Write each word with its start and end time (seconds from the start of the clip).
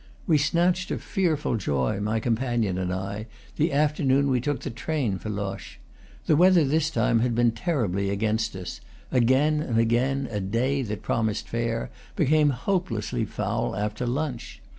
We 0.25 0.39
snatched 0.39 0.89
a 0.89 0.97
fearful 0.97 1.57
joy, 1.57 1.99
my 1.99 2.19
companion 2.19 2.79
and 2.79 2.91
I, 2.91 3.27
the 3.57 3.71
afternoon 3.71 4.31
we 4.31 4.41
took 4.41 4.61
the 4.61 4.71
train 4.71 5.19
for 5.19 5.29
Loches. 5.29 5.77
The 6.25 6.35
weather 6.35 6.65
this 6.65 6.89
time 6.89 7.19
had 7.19 7.35
been 7.35 7.51
terribly 7.51 8.09
against 8.09 8.55
us: 8.55 8.81
again 9.11 9.61
and 9.61 9.77
again 9.77 10.27
a 10.31 10.39
day 10.39 10.81
that 10.81 11.03
promised 11.03 11.47
fair 11.47 11.91
became 12.15 12.49
hope 12.49 12.89
lessly 12.89 13.27
foul 13.27 13.75
after 13.75 14.07
lunch. 14.07 14.59